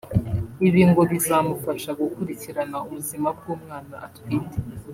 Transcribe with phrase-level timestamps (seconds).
[0.67, 4.57] Ibi ngo bizamufasha gukurikirana ubuzima bw’umwana atwite